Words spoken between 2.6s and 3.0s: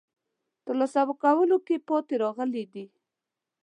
دي.